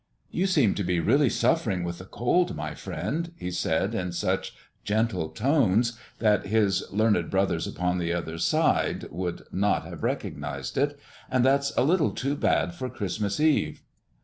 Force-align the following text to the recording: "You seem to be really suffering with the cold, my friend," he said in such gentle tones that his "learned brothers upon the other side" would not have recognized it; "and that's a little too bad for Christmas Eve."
"You 0.31 0.47
seem 0.47 0.73
to 0.73 0.83
be 0.83 0.99
really 0.99 1.29
suffering 1.29 1.83
with 1.83 1.99
the 1.99 2.05
cold, 2.05 2.55
my 2.55 2.73
friend," 2.73 3.31
he 3.37 3.51
said 3.51 3.93
in 3.93 4.11
such 4.13 4.55
gentle 4.83 5.29
tones 5.29 5.95
that 6.17 6.47
his 6.47 6.83
"learned 6.91 7.29
brothers 7.29 7.67
upon 7.67 7.99
the 7.99 8.11
other 8.11 8.39
side" 8.39 9.05
would 9.11 9.43
not 9.51 9.83
have 9.85 10.01
recognized 10.01 10.75
it; 10.75 10.99
"and 11.29 11.45
that's 11.45 11.71
a 11.77 11.83
little 11.83 12.09
too 12.09 12.35
bad 12.35 12.73
for 12.73 12.89
Christmas 12.89 13.39
Eve." 13.39 13.83